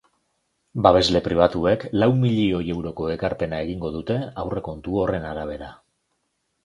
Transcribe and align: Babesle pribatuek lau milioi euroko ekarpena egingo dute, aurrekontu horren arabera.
Babesle 0.85 1.19
pribatuek 1.25 1.85
lau 2.03 2.07
milioi 2.23 2.63
euroko 2.77 3.09
ekarpena 3.17 3.61
egingo 3.67 3.93
dute, 3.97 4.19
aurrekontu 4.45 4.97
horren 5.03 5.29
arabera. 5.35 5.71